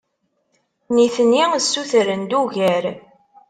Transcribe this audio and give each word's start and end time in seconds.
Nitni 0.95 1.43
ssutren-d 1.63 2.31
ugar. 2.41 2.83